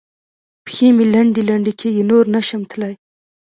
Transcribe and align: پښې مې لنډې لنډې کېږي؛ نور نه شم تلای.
پښې 0.65 0.87
مې 0.95 1.05
لنډې 1.13 1.41
لنډې 1.49 1.73
کېږي؛ 1.79 2.03
نور 2.11 2.25
نه 2.33 2.41
شم 2.47 2.61
تلای. 2.71 2.93